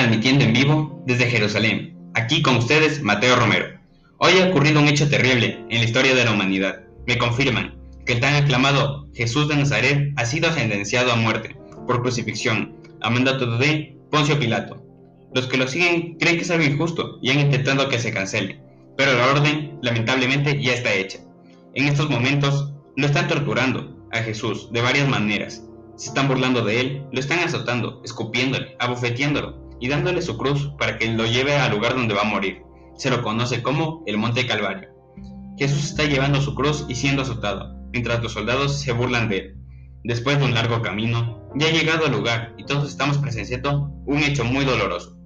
transmitiendo 0.00 0.44
en 0.44 0.54
vivo 0.54 1.02
desde 1.04 1.26
Jerusalén. 1.26 1.94
Aquí 2.14 2.40
con 2.40 2.56
ustedes, 2.56 3.02
Mateo 3.02 3.36
Romero. 3.36 3.66
Hoy 4.16 4.32
ha 4.38 4.48
ocurrido 4.48 4.80
un 4.80 4.88
hecho 4.88 5.10
terrible 5.10 5.62
en 5.68 5.78
la 5.78 5.84
historia 5.84 6.14
de 6.14 6.24
la 6.24 6.32
humanidad. 6.32 6.84
Me 7.06 7.18
confirman 7.18 7.76
que 8.06 8.14
el 8.14 8.20
tan 8.20 8.34
aclamado 8.34 9.06
Jesús 9.12 9.46
de 9.48 9.56
Nazaret 9.56 10.14
ha 10.16 10.24
sido 10.24 10.50
sentenciado 10.54 11.12
a 11.12 11.16
muerte 11.16 11.54
por 11.86 12.00
crucifixión 12.00 12.74
a 13.02 13.10
mandato 13.10 13.58
de 13.58 13.94
Poncio 14.10 14.38
Pilato. 14.38 14.82
Los 15.34 15.48
que 15.48 15.58
lo 15.58 15.68
siguen 15.68 16.16
creen 16.18 16.36
que 16.36 16.44
es 16.44 16.50
algo 16.50 16.64
injusto 16.64 17.18
y 17.20 17.28
han 17.28 17.40
intentado 17.40 17.90
que 17.90 17.98
se 17.98 18.10
cancele, 18.10 18.58
pero 18.96 19.12
la 19.12 19.26
orden 19.26 19.80
lamentablemente 19.82 20.62
ya 20.62 20.72
está 20.72 20.94
hecha. 20.94 21.18
En 21.74 21.88
estos 21.88 22.08
momentos 22.08 22.72
lo 22.96 23.04
están 23.04 23.28
torturando 23.28 24.08
a 24.12 24.20
Jesús 24.20 24.72
de 24.72 24.80
varias 24.80 25.06
maneras, 25.10 25.62
se 25.96 26.08
están 26.08 26.26
burlando 26.26 26.64
de 26.64 26.80
él, 26.80 27.02
lo 27.12 27.20
están 27.20 27.40
azotando, 27.40 28.00
escupiéndole, 28.02 28.76
abofeteándolo 28.78 29.68
y 29.80 29.88
dándole 29.88 30.22
su 30.22 30.36
cruz 30.36 30.72
para 30.78 30.98
que 30.98 31.12
lo 31.12 31.26
lleve 31.26 31.56
al 31.56 31.72
lugar 31.72 31.94
donde 31.94 32.14
va 32.14 32.22
a 32.22 32.24
morir. 32.24 32.62
Se 32.96 33.10
lo 33.10 33.22
conoce 33.22 33.62
como 33.62 34.02
el 34.06 34.18
Monte 34.18 34.46
Calvario. 34.46 34.90
Jesús 35.58 35.84
está 35.84 36.04
llevando 36.04 36.40
su 36.40 36.54
cruz 36.54 36.86
y 36.88 36.94
siendo 36.94 37.22
azotado, 37.22 37.74
mientras 37.92 38.22
los 38.22 38.32
soldados 38.32 38.78
se 38.78 38.92
burlan 38.92 39.28
de 39.28 39.38
él. 39.38 39.56
Después 40.04 40.38
de 40.38 40.44
un 40.44 40.54
largo 40.54 40.80
camino, 40.82 41.48
ya 41.54 41.66
ha 41.66 41.72
llegado 41.72 42.06
al 42.06 42.12
lugar 42.12 42.54
y 42.56 42.64
todos 42.64 42.88
estamos 42.88 43.18
presenciando 43.18 43.90
un 44.06 44.18
hecho 44.18 44.44
muy 44.44 44.64
doloroso. 44.64 45.16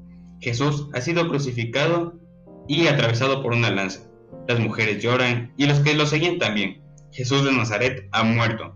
Jesús 0.40 0.88
ha 0.94 1.00
sido 1.00 1.28
crucificado 1.28 2.14
y 2.68 2.86
atravesado 2.86 3.42
por 3.42 3.52
una 3.52 3.70
lanza. 3.70 4.00
Las 4.48 4.58
mujeres 4.58 5.02
lloran 5.02 5.52
y 5.56 5.66
los 5.66 5.80
que 5.80 5.94
lo 5.94 6.06
seguían 6.06 6.38
también. 6.38 6.82
Jesús 7.12 7.44
de 7.44 7.52
Nazaret 7.52 8.08
ha 8.12 8.24
muerto, 8.24 8.74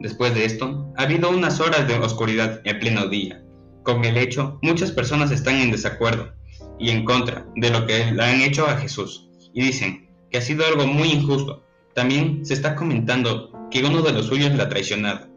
Después 0.00 0.34
de 0.34 0.46
esto, 0.46 0.90
ha 0.96 1.02
habido 1.02 1.28
unas 1.28 1.60
horas 1.60 1.86
de 1.86 1.94
oscuridad 1.94 2.62
en 2.64 2.78
pleno 2.78 3.06
día. 3.08 3.44
Con 3.82 4.04
el 4.04 4.16
hecho, 4.16 4.58
muchas 4.62 4.92
personas 4.92 5.30
están 5.30 5.56
en 5.56 5.70
desacuerdo 5.70 6.32
y 6.78 6.90
en 6.90 7.04
contra 7.04 7.46
de 7.56 7.70
lo 7.70 7.86
que 7.86 8.10
le 8.12 8.22
han 8.22 8.40
hecho 8.40 8.66
a 8.66 8.76
Jesús 8.76 9.28
y 9.54 9.62
dicen 9.62 10.08
que 10.30 10.38
ha 10.38 10.42
sido 10.42 10.66
algo 10.66 10.86
muy 10.86 11.08
injusto. 11.08 11.64
También 11.94 12.44
se 12.44 12.54
está 12.54 12.76
comentando 12.76 13.52
que 13.70 13.82
uno 13.82 14.02
de 14.02 14.12
los 14.12 14.26
suyos 14.26 14.54
la 14.54 14.64
ha 14.64 14.68
traicionado 14.68 15.28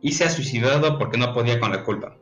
y 0.00 0.12
se 0.12 0.24
ha 0.24 0.30
suicidado 0.30 0.98
porque 0.98 1.18
no 1.18 1.32
podía 1.32 1.60
con 1.60 1.70
la 1.70 1.84
culpa. 1.84 2.16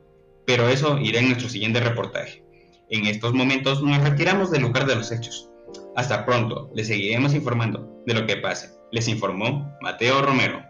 Pero 0.46 0.68
eso 0.68 0.98
irá 0.98 1.20
en 1.20 1.28
nuestro 1.28 1.48
siguiente 1.48 1.80
reportaje. 1.80 2.44
En 2.91 3.06
estos 3.06 3.32
momentos 3.32 3.82
nos 3.82 4.02
retiramos 4.02 4.50
del 4.50 4.62
lugar 4.62 4.86
de 4.86 4.96
los 4.96 5.12
hechos. 5.12 5.48
Hasta 5.96 6.26
pronto, 6.26 6.70
les 6.74 6.88
seguiremos 6.88 7.34
informando 7.34 8.02
de 8.06 8.14
lo 8.14 8.26
que 8.26 8.36
pase. 8.36 8.70
Les 8.91 9.08
informó 9.08 9.72
Mateo 9.80 10.20
Romero. 10.22 10.69